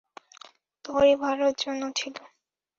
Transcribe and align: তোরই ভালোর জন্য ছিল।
তোরই 0.85 1.13
ভালোর 1.15 1.53
জন্য 1.57 1.81
ছিল। 1.95 2.15